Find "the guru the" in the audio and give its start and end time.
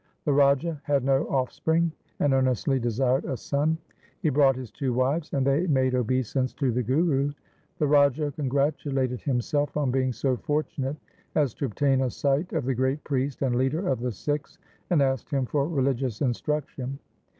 6.71-7.85